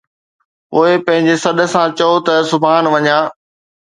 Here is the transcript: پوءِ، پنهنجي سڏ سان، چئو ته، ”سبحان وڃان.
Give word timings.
پوءِ، 0.69 0.89
پنهنجي 1.05 1.35
سڏ 1.43 1.57
سان، 1.73 1.87
چئو 1.97 2.15
ته، 2.25 2.35
”سبحان 2.51 2.83
وڃان. 2.93 3.21